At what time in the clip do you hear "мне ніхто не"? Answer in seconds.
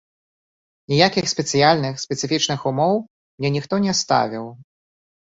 3.37-3.93